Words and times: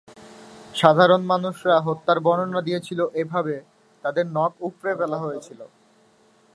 সাধারণ 0.75 1.21
মানুষরা 1.23 1.75
হত্যার 1.79 2.19
বর্ণনা 2.19 2.61
দিয়েছিল 2.61 2.99
এভাবে, 3.21 3.55
তাদের 4.03 4.25
নখ 4.37 4.51
উপড়ে 4.67 4.93
ফেলা 4.99 5.17
হয়েছিল। 5.17 5.59